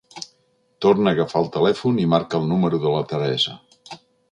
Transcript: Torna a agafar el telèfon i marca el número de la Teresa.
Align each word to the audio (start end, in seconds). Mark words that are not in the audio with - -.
Torna 0.85 1.11
a 1.11 1.13
agafar 1.17 1.41
el 1.43 1.51
telèfon 1.57 2.01
i 2.05 2.07
marca 2.15 2.41
el 2.41 2.49
número 2.55 2.83
de 2.87 2.97
la 2.97 3.05
Teresa. 3.15 3.57